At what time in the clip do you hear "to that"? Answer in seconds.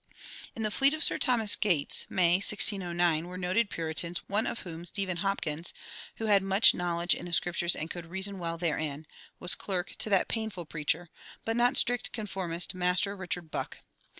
9.99-10.27